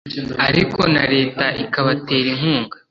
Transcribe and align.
ariko 0.47 0.79
na 0.93 1.03
leta 1.13 1.45
ikabatera 1.63 2.27
inkunga. 2.33 2.75